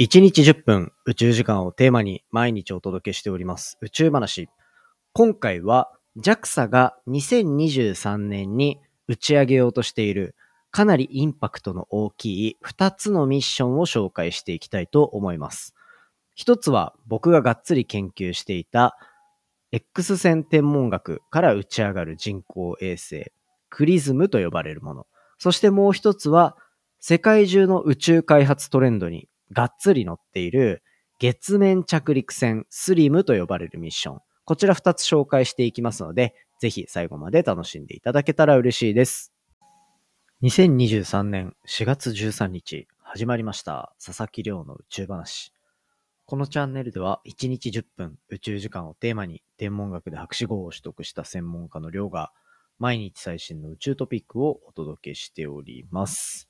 [0.00, 4.48] 1日10分宇宙時間をテーマに毎日お届けしております宇宙話。
[5.12, 10.34] 今回は JAXA が2023年に打ち上げようとしている
[10.72, 15.76] かなりインパクトの大きい2つのミッションを紹介していきたいと思います。
[16.34, 18.98] 一つは僕ががっつり研究していた
[19.70, 23.30] X 線天文学から打ち上がる人工衛星
[23.70, 25.06] クリズムと呼ばれるもの。
[25.38, 26.56] そしてもう一つは
[26.98, 30.82] 世界中の宇宙開発トレンドにがっつり乗っている
[31.20, 34.18] 月面着陸船スリムと呼ばれるミッション。
[34.44, 39.32] こちら2つ紹介していきますので、ぜひ最後まで楽しんでいただけたら嬉しいです。
[40.42, 43.94] 2023年4月13日、始まりました。
[44.04, 45.52] 佐々木亮の宇宙話。
[46.26, 52.32] このチャンネルでは1日10分宇宙時間をテーマに天文学で博士号を取得した専門家の亮が
[52.78, 56.48] 毎日最新の宇宙トピックをお届けしております。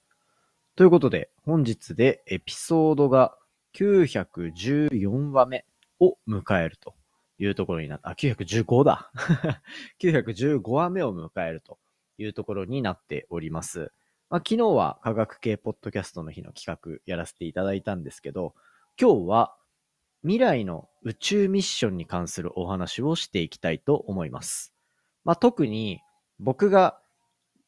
[0.77, 3.39] ということで、本日でエピソードが
[3.77, 5.65] 914話目
[6.01, 6.95] を迎えると
[7.39, 8.11] いうところになった。
[8.11, 9.13] あ、915だ。
[10.03, 11.79] 915話目を迎えると
[12.19, 13.93] いうところになっております。
[14.31, 18.57] まあ、昨日は科学系ポッドキャストの日の企画やらせていただいたんですけど、
[19.01, 19.57] 今日は
[20.23, 24.75] 未来の宇宙ミッションに関するお話をしていきたいと思います。
[25.25, 26.01] まあ、特に
[26.41, 26.99] 僕が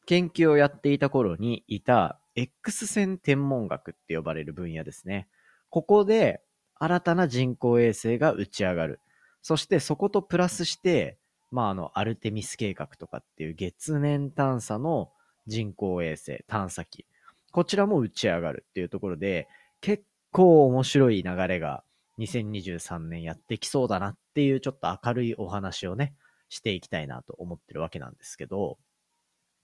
[0.07, 5.27] 研究をやっていた頃にいた X 線天文学って呼ばれる分野ですね。
[5.69, 6.41] ここで
[6.75, 8.99] 新たな人工衛星が打ち上がる。
[9.41, 11.17] そしてそことプラスして、
[11.51, 15.11] まあ、あの、アルテミス計画とかっていう月面探査の
[15.47, 17.05] 人工衛星、探査機。
[17.51, 19.47] こちらも打ち上がるっていうところで、
[19.81, 21.83] 結構面白い流れが
[22.19, 26.13] 2023年やってきそうだなっていうちょっと明るいお話をね、
[26.49, 28.77] していきたいなと思ってるわけなんですけど、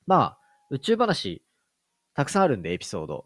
[0.08, 0.40] まあ、
[0.72, 1.44] 宇宙話
[2.14, 3.26] たくさんあるんで、エピソード。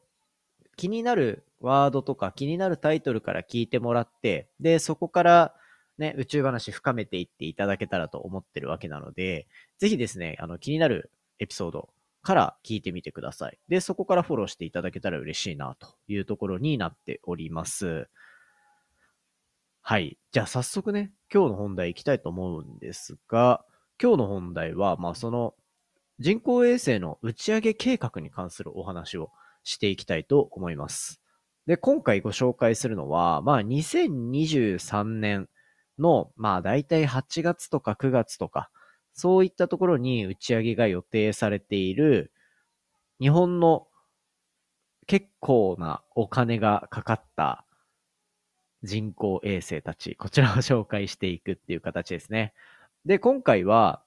[0.76, 5.56] 気になるワードとか気になるタイトルから聞いてもらって、で、そこから
[5.98, 9.48] ね、宇宙話深めていっていただけたらと思ってるわけなので、
[9.80, 11.90] ぜひですね、あの、気になるエピソード
[12.22, 13.58] から聞いてみてください。
[13.68, 18.08] で、そこからフォローしていただけたら嬉しいなというところになっております。
[19.82, 20.18] はい。
[20.32, 23.66] じゃあ早速ね、今日の本題行きたいと思うんですが、
[24.02, 25.56] 今日の本題は、まあその
[26.20, 29.32] 人工衛星の打ち上げ計画に関するお話を
[29.64, 31.22] していきたいと思います。
[31.68, 35.50] で、今回ご紹介するのは、まあ、2023年
[36.00, 38.70] の、まあ、大体8月とか9月とか、
[39.14, 42.32] そういったところに打ち上げが予定されている、
[43.20, 43.88] 日本の
[45.08, 47.66] 結構なお金がかかった
[48.84, 52.54] 人工衛星たち、こちらを紹介していくっていう形ですね。
[53.06, 54.04] で、今回は、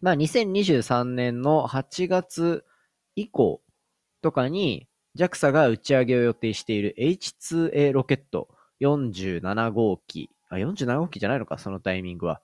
[0.00, 2.64] まあ、2023年の8月
[3.16, 3.60] 以降
[4.22, 4.86] とかに
[5.16, 8.48] JAXA が打ち上げを予定している H2A ロケット
[8.80, 12.40] 47号機、あ、47号機じゃないのか、そのタイミングは。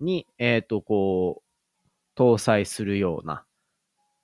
[0.00, 3.44] に、えっ、ー、と、こう、搭載するような、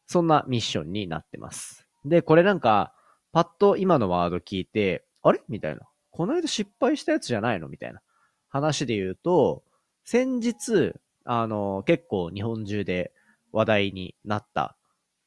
[0.06, 1.87] そんなミッションになってます。
[2.05, 2.93] で、これなんか、
[3.32, 5.41] パッと今のワード聞いて、あれ？
[5.49, 5.82] みたいな。
[6.10, 7.69] この間失敗したやつじゃないの？
[7.69, 8.00] みたいな
[8.49, 9.62] 話で言うと、
[10.05, 10.94] 先日、
[11.26, 13.12] あの、結構日本中で
[13.53, 14.76] 話題になった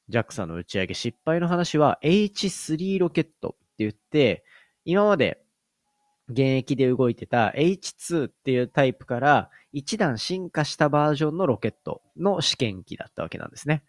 [0.09, 4.43] JAXA の打ち上げ失敗の話は H3 ロケットって言って、
[4.85, 5.41] 今まで
[6.29, 13.83] 現役で動いてた H2 っていうタイプから一段進化したバージョンのロケットの試験機だったわけなんですね。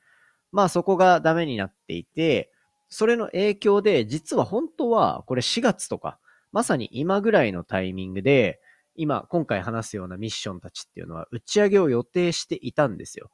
[0.53, 2.51] まあそこがダメになっていて、
[2.89, 6.19] それの影響で実は本当はこれ4月とか、
[6.51, 8.61] まさに今ぐらいのタイミングで
[8.95, 13.31] 今、今回話すようなミッションたちっていうのは打ち上げを予定していたんですよ。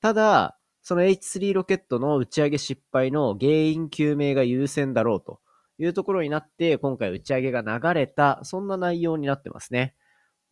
[0.00, 5.40] ただ、その H3 ロケットの打ち上げ失敗の原因究明が優先だろうと
[5.78, 9.94] いうところになって、今回打ち上げが流れた、そんな内容になってますね。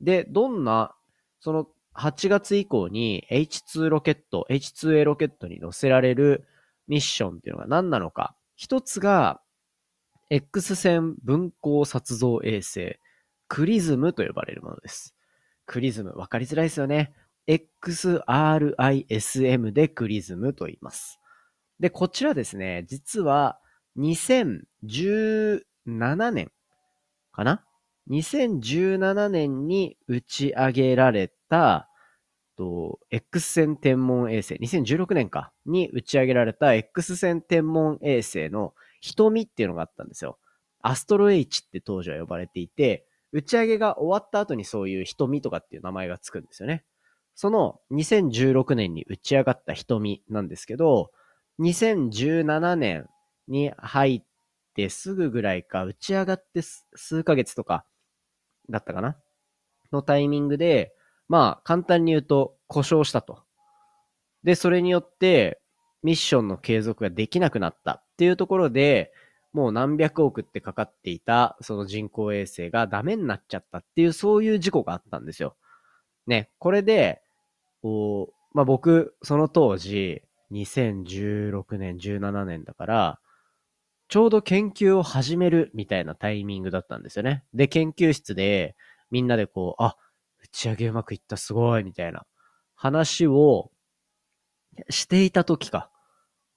[0.01, 0.95] で、どんな、
[1.41, 6.47] その8月以降に H2 ロケット、H2A ロケットに乗せられる
[6.89, 8.35] ミッションっていうのが何なのか。
[8.57, 9.43] 一つが、
[10.31, 12.99] X 線分光撮像衛星。
[13.52, 15.14] クリズムと呼ばれるものです。
[15.66, 17.12] クリズム、わかりづらいですよね。
[17.46, 18.25] XRISM
[19.75, 21.20] でクリズムと言います。
[21.78, 23.60] で、こちらですね、実は
[23.99, 25.60] 2017
[26.31, 26.50] 年
[27.31, 27.62] かな
[28.08, 31.90] ?2017 年に打ち上げられた、
[32.56, 38.72] と、X 線天文衛星、2016年か、に打ち上げられた X 線天文衛星の
[39.02, 40.38] 瞳っていうのがあったんですよ。
[40.81, 46.84] アストロ H って当時は呼ばれていて、打ち上げが終わった後にそういう瞳とかっていう名前がつくんですよね。
[47.34, 51.11] その2016年に打ち上がった瞳なんですけど、
[51.61, 53.08] 2017年
[53.49, 54.23] に入っ
[54.75, 57.84] てすぐぐらいか、打ち上がって数ヶ月とか
[58.69, 59.17] だったかな？
[59.93, 60.93] のタイミングで、
[61.28, 63.40] まあ、簡単に言うと故障したと。
[64.44, 65.61] で、それによって、
[66.02, 69.12] ミッションの継続ができなくなったっていうところで、
[69.52, 75.56] もう何百億ってかかっていた、その人工衛星がダメになっちゃったっていう、そういう事故があったんですよ。
[76.26, 77.22] ね、これで、
[77.82, 80.22] こう、まあ僕、その当時、
[80.52, 83.20] 2016年、17年だから、
[84.08, 87.44] ちょうど研究を始めるみたいなタイミングだったんですよね。
[87.54, 88.76] で、研究室で、
[89.10, 89.96] みんなでこう、あ、
[90.43, 92.26] 打ち上げうまくいった、すごい、みたいな
[92.75, 93.70] 話を
[94.90, 95.90] していた時か。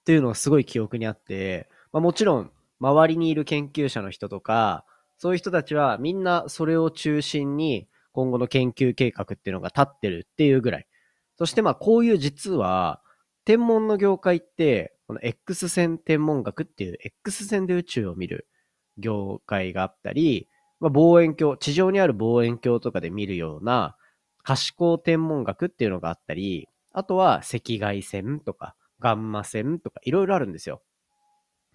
[0.00, 4.84] っていうのがすごい記憶にあって、まあ、もちろん、周りにいる研究者の人とか、
[5.18, 10.86] そういう人たちはみんなそれを中心に今後の研究計画っていうのが立ってるっていうぐらい。
[11.38, 13.02] そしてまあこういう実は、
[13.44, 18.48] 天文の業界って、この X 線天文学っていう X 線で宇宙を見る
[18.98, 20.48] 業界があったり、
[20.80, 23.96] まあ、望遠鏡、地上にある望遠鏡とかで見るような
[24.42, 30.82] 可視光天文学っていうのがあったり、あとは赤外線とかガンマ線とかいろいろあるんですよ。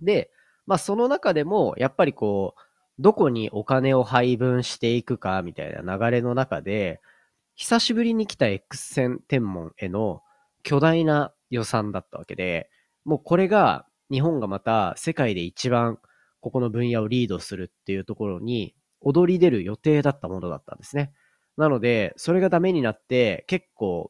[0.01, 0.31] で、
[0.71, 2.62] まあその中でもやっぱりこう、
[2.97, 7.01] どこにお金を配分していくかみたいな流れの中で、
[7.56, 10.21] 久しぶりに来た X 線天文への
[10.63, 12.69] 巨大な予算だったわけで、
[13.03, 16.00] もうこれが日本がまた世界で一番
[16.39, 21.12] ここの分野をリードするっていうところに踊り出る予定だったものだったんですね。
[21.57, 24.09] なので、それがダメになって結構、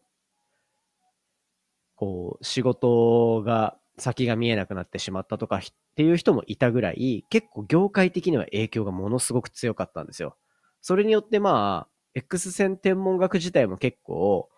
[1.96, 5.62] こう、仕事が先が見えなくなってしまったとかっ
[5.96, 10.38] ていう人もいたぐらい、結構業界的には影響がものすごく強かったんですよ。
[10.82, 14.50] それによってまあ、X 線天文学自体も結構、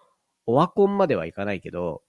[0.45, 2.03] オワコンまではいかないけど、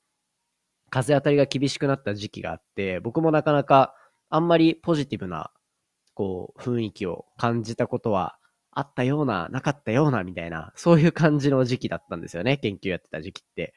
[0.91, 3.94] 風当たりが厳しくなった時期があって、僕もなかなか
[4.29, 5.50] あんまりポジティブな、
[6.15, 8.38] こう、雰囲気を感じたことは
[8.70, 13.75] あったような、なかったような、みたいな、そういう感じの時期だったんですよね、研究やってた時期って。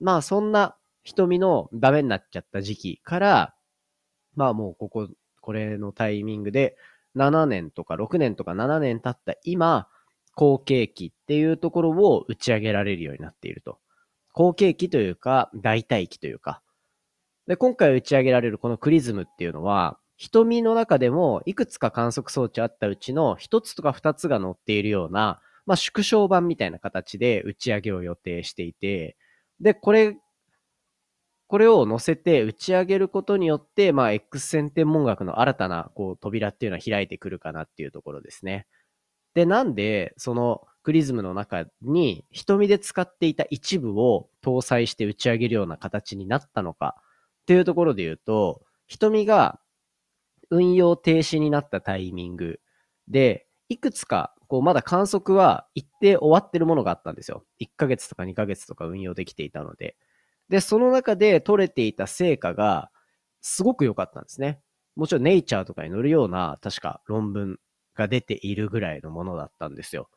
[0.00, 3.54] まあ、そんな瞳のダメになっちゃった時期から、
[4.34, 5.08] まあもうここ、
[5.40, 6.76] これのタイミングで、
[7.16, 9.88] 7年とか6年とか7年経った今、
[10.34, 13.78] 後継機っていうところを打ち上げられるようになっていると。
[14.32, 16.62] 後継機というか、代替機というか。
[17.46, 29.16] で、今回打ち上げられるこのクリズムっていうのは、瞳の中でもいくつか観測装置あったうちの一つとか二つが載っているような、まあ縮小版みたいな形で打ち上げを予定していて、
[29.60, 30.16] で、これ
[31.50, 38.68] これを載せて打ち上げることによって、まあ、X 線天文学の新たな、こう、扉っていうのは開いてくるかなっていうところですね。
[39.34, 46.94] で、なんで、そのクリズムの中に、瞳で使っていた一部を搭載して打ち上げるような形になったのか
[47.42, 49.58] っていうところで言うと、瞳が
[50.50, 52.60] 運用停止になったタイミング
[53.08, 57.44] で、いくつか、こう、まだ観測は一定終わってるものがあったんですよ。
[57.58, 59.96] 1ヶ月とか2ヶ月とか運用できていたので。
[60.50, 62.90] で、その中で取れていた成果が
[63.40, 64.60] すごく良かったんですね。
[64.96, 67.58] もちろんネイチャーとかに載るような確か論文
[67.94, 70.10] が出ているぐらいのものだったんですよ。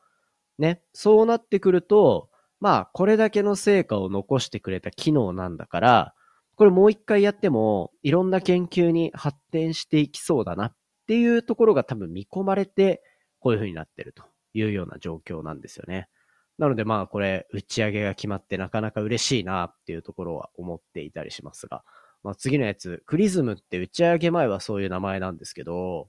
[0.58, 0.82] ね。
[0.92, 2.28] そうなってくると、
[2.60, 6.14] まあ、これだけの成果を残してくれた機能なんだから、
[6.56, 10.76] これもう一回やっても、いろんな研究に発展していきそうだなっ
[11.06, 13.02] ていうところが多分見込まれて、
[13.40, 16.08] こういう風になってるというような状況なんですよね。
[16.58, 21.82] なのでまあこれ打ち上げが決まってなかなか嬉しいなっていうところは思っていたりしますが、
[22.22, 26.08] まあ次のやつ、クリズムって打ち上げ前はそういう名前なんですけど、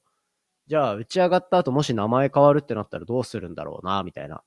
[0.67, 4.43] じゃあ打ち上がった後もし名前変わるってなったらどうするんだろうな、みたいな。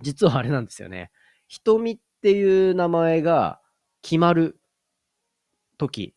[0.00, 1.10] 実はあれなんですよね。
[1.48, 3.60] 瞳っていう名前が
[4.02, 4.58] 決まる
[5.78, 6.14] 時、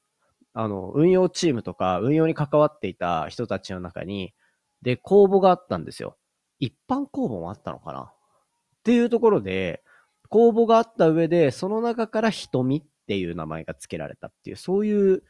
[0.53, 4.33] あの、運用チームとか運用に関わっていた人たちの中に、
[4.81, 6.17] で、公募があったんですよ。
[6.59, 8.13] 一般公募もあったのかな
[8.85, 9.81] っていうところで、
[10.29, 15.23] 公募があった上で、その中から瞳っていう名前が付けられたっていう、そういう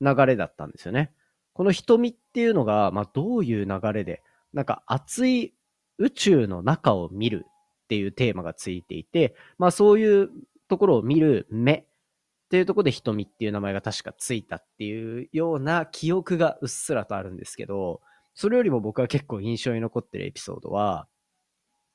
[0.00, 1.12] 流れだったんですよね。
[1.52, 5.54] この瞳っていうのが、まあどういう流れで、なんか熱い
[5.98, 10.30] 宇宙の中を見るっていうテーマがついていて、まあそういう
[10.68, 11.86] ところを見る目っ
[12.48, 18.02] ていうところで瞳っていう名前が確かついたっていうような記憶がうっすらとあるんですけど、
[18.34, 21.08] それよりも僕は結構印象に残ってるエピソードは、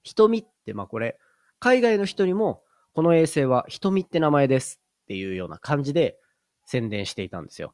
[0.03, 1.17] 瞳って、まあこれ、
[1.59, 2.61] 海外の人にも、
[2.93, 6.17] この衛星は瞳って名前ですっていうような感じで
[6.65, 7.73] 宣伝していたんですよ。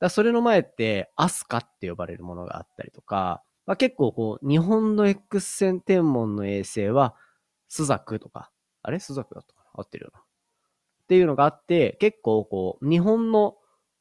[0.00, 7.14] だそれの前って、アスカって呼ばれるものがあったりとか、まあ、結構こう、日本の X 線天文の衛星は、
[7.68, 8.50] スザクとか、
[8.82, 9.00] あれ？
[9.00, 9.70] スザクだったかな？
[9.74, 10.20] 合ってるよな。
[10.20, 10.22] っ
[11.08, 13.56] ていうのがあって、結構こう、日本の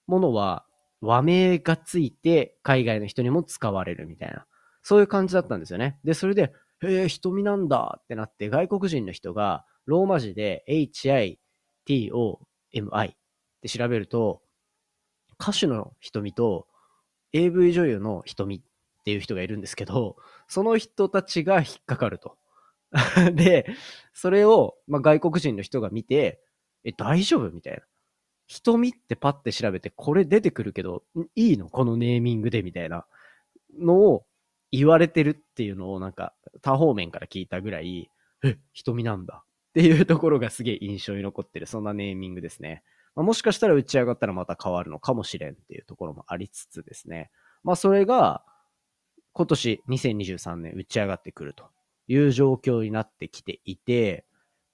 [0.08, 0.66] ものは
[1.02, 4.46] 和名がついて海外の人にも使われるみたいな、
[4.84, 6.00] そういう感じだったんですよね。
[6.04, 6.54] で、それで、
[6.86, 11.38] へえ、瞳なんだってなって、外国人の人がローマ字で HITOMI
[13.12, 13.16] っ
[13.62, 14.42] て調べると、
[15.40, 16.68] 歌手の瞳と
[17.34, 18.62] AV 女優の瞳っ
[19.04, 20.16] ていう人がいるんですけど、
[20.48, 22.38] その人たちが引っかかると。
[23.34, 23.68] で、
[24.14, 26.42] それを、まあ、外国人の人が見て、
[26.84, 27.80] え、大丈夫みたいな。
[28.48, 31.04] 瞳ってパッて調べて、これ出てくるけど、
[31.36, 31.68] いいの？
[31.70, 33.06] このネーミングでみたいな
[33.80, 34.26] のを
[34.78, 38.10] 言われてるっていうのをなんか多方面から聞いたぐらい、
[38.44, 42.84] え、瞳なんだっていうところがすげえ印象に残ってる、そんなネーミングですね。
[43.16, 47.30] まあ、もしかしたら打ち上がったらまた変わるのかもしれんっていうところもありつつですね。
[47.64, 48.44] まあそれが
[49.34, 51.66] 今年2023年打ち上がってくると
[52.08, 54.26] いう状況になってきていて、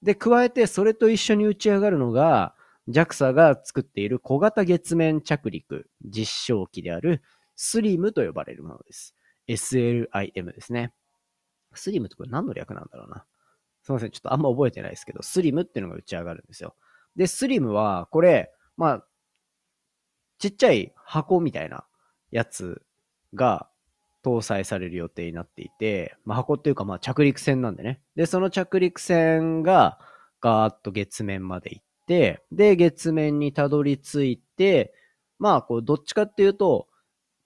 [0.01, 2.55] で、加えてそれと一緒に打ち上がるのが、
[2.87, 7.21] JAXA が作っている小型月面着陸実証機である
[7.57, 9.15] SLIM と呼ばれるものです。
[9.53, 10.93] SLIM ですね。
[11.75, 13.25] SLIM ってこれ何の略なんだろうな。
[13.83, 14.11] すいません。
[14.11, 16.75] ちょっとあんま覚えてないですけど、SLIM っていうのが打ち上がるんですよ。
[17.15, 19.05] で、SLIM は、これ、まあ、
[20.39, 21.85] ちっちゃい箱みたいな
[22.31, 22.81] やつ
[23.33, 23.69] が
[24.23, 28.01] 搭載される予定になっていて、まあ、箱っていうかまあ着陸船なんでね。
[28.15, 29.99] で、その着陸船が
[30.39, 34.93] ガーッと月面まで行って、で、月面にたどり着いて、
[35.39, 36.87] まあ、こう、どっちかっていうと、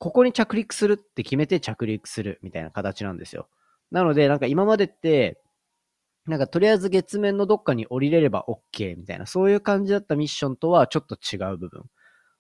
[0.05, 3.49] ここに着陸するって決めて着陸するみたいな形なんですよ。
[3.89, 5.41] なので、なんか今までって、
[6.27, 11.85] なんかとりあえず月面のどっかに降りれれば OK みたいな、そういう感じだったミッションとはちょっと違う部分。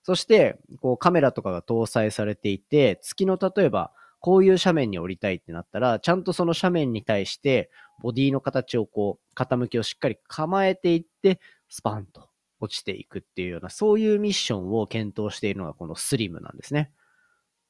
[0.03, 7.71] そして、こうカメラとかが搭載されていて、月の例えば、こういう斜面に降りたいってなったら、ちゃんとその斜面に対して、
[8.03, 12.29] ボディの形をこう、傾きをしっかり構えていって、スパンと
[12.59, 16.91] 落ちていくっていうような、そういうミッションを検討しているのがこのスリムなんですね。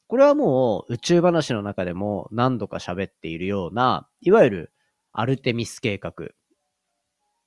[0.08, 4.72] これはもう宇宙話の中でも何度か喋っているような、いわゆる
[5.12, 6.14] アルテミス計画。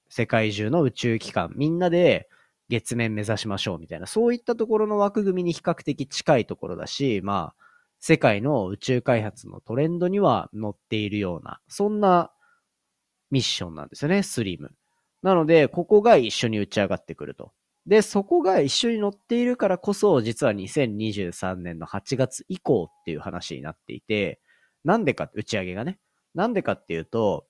[0.09, 2.29] 世界中の宇宙機関、みんなで
[2.69, 7.65] 月面目指しましょうみたいな、そういったところの枠組みに比較的近いところだし、まあ、
[8.01, 12.33] 世界の宇宙開発のトレンドには乗っているような、そんな
[13.31, 14.73] ミッションなんですよね、スリム。
[15.23, 17.53] なので、ここが一緒に打ち上がってくると。
[17.87, 24.41] で、そこが一緒に乗っているからこそ、実は2023年の8月以降っていう話になっていて、
[24.85, 25.99] なんでか、打ち上げがね。
[26.35, 27.47] なんでかっていうと、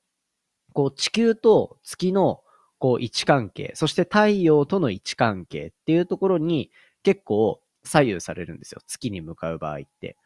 [0.72, 2.42] こう地球と月の
[2.78, 6.70] こう位置関係、そして太陽との位置関係っていうところに
[7.02, 8.80] 結構左右されるんですよ。
[8.86, 10.16] 月に向かう場合って。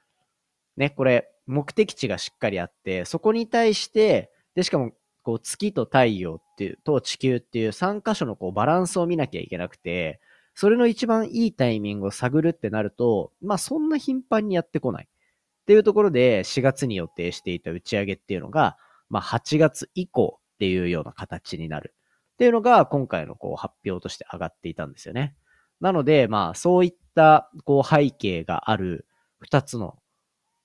[0.77, 10.21] ね、これ、目的地がしっかりあって、そこに対して、で、しかも、こう、月と太陽っていう、と地球っていう3箇所のこう、バランスを見なきゃいけなくて、
[10.55, 15.09] それの一番いいタイミングを探るってなると、まあ、そんな頻繁にやってこない。
[15.09, 18.77] っていうところで、4月に予定していた打ち上げっていうのが、
[19.09, 21.95] まあ、8月以降っていうような形になる。
[22.35, 25.37] っていうのが、今回のこう、発表として上がっていたんですよね。
[25.81, 29.07] なので、まあ、そういった、こう、背景がある
[29.49, 29.99] 2つの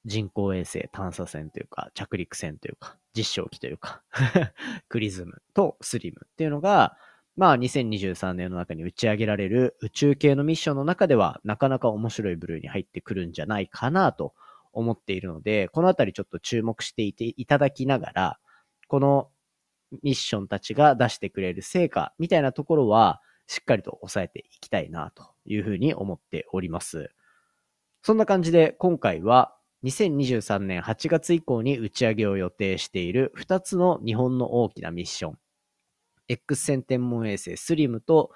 [0.08, 4.02] 人工衛星探査船というか、着陸船というか、実証機というか
[4.90, 6.98] クリズムとスリムっていうのが、
[7.36, 14.34] まあ2023年の中に打ち上げられる宇宙系のミッションの中ではなかなか面白い部類に入ってくるんじゃないかなと
[14.72, 18.40] 思っているので、このあたりちょっと注目していていただきながら、
[18.88, 19.30] この
[20.04, 27.12] ミッションたちが出してくれる成果みたいなところはしっかりと抑えていきたいなというふうに思っております。
[28.04, 35.38] そんな感じで今回は2023年8月以降に打ち上げを予定している2つの日本の大きなミッション。
[36.30, 38.32] X 線天文衛星スリムと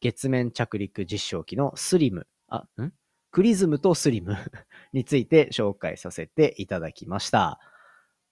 [0.00, 2.92] 月面着陸実証機のスリム、あ、ん？
[3.30, 4.36] クリズムとスリム
[4.92, 7.58] について紹介させていただきました。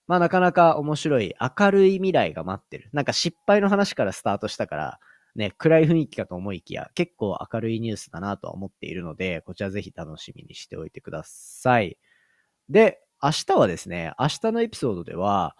[0.07, 2.89] まあなかなか面白い明るい未来が待ってる。
[2.93, 4.99] なんか失敗の話からスタートしたから、
[5.35, 11.97] ね、暗い雰囲気かと思いきや、結構明るいニュースだなとは思っているので、こちらぜひ楽しみにしておいてください。
[12.69, 15.55] で、明日はですね、明日のエピソードでは、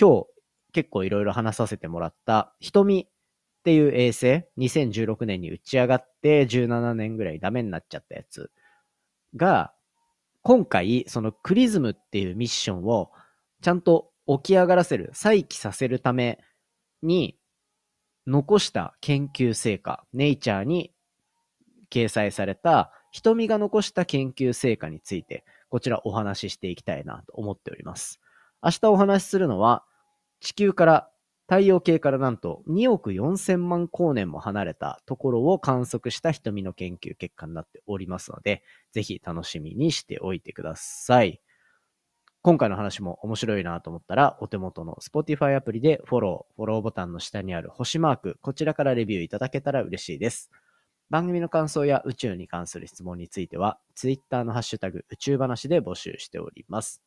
[0.00, 0.26] 今日
[0.72, 3.06] 結構いろいろ話させてもらった瞳っ
[3.64, 8.50] ていう衛星、2016年に打ち上がって17年ぐらいダメになっちゃったやつ
[9.36, 9.72] が、
[10.42, 13.12] 今回、そのクリズムっていうミッションを
[13.60, 16.38] ちゃんと起き上がらせる、再起させるため
[17.02, 17.38] に
[18.26, 20.92] 残した研究成果、ネイチャーに
[21.90, 28.20] 掲載された瞳が残した研究成果についてこちらお話ししていきたいなと思っております。
[28.62, 29.86] 明日お話しするのは、
[30.38, 31.10] 地球から
[31.48, 38.62] 太陽系からなんと2億4000万光年も離れたところを観測した瞳の研究結果になっておりますので、
[38.92, 41.40] ぜひ楽しみにしておいてください。
[42.42, 50.50] 今回の話も面白いなと思ったら、お手元の Spotify アプリでフォロー、フォローボタンの下にある星マーク、こちらからレビューいただけたら嬉しいです。
[51.12, 57.02] 番組の感想や宇宙に関する質問については、Twitter のハッシュタグ宇宙話で募集しております。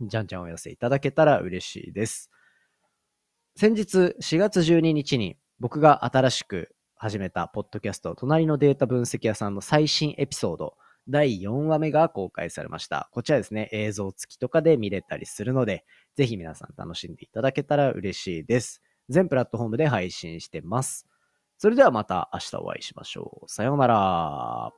[0.00, 2.32] じゃんじゃんお寄せいただけたら嬉しいです。
[3.54, 10.74] 先日4月12日に僕が新しく始めたポッドキャスト、隣のデータ分析屋さんの最新エピソード、
[11.08, 13.08] 第4話目が公開されました。
[13.12, 15.84] こちらですね、映像付きとかで見れたりするので、
[16.16, 18.82] ぜひ皆さん楽しんでいただけたら嬉しいです。
[19.08, 21.06] 全プラットフォームで配信してます。
[21.58, 23.48] それではまた明日お会いしましょう。
[23.48, 24.72] さようなら。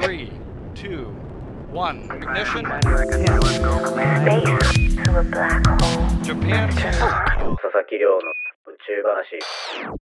[0.00, 0.32] Three,
[0.74, 1.08] two,
[1.74, 2.64] one, ignition.
[6.22, 6.68] Japan.
[6.70, 9.38] 佐々木亮の宇宙話。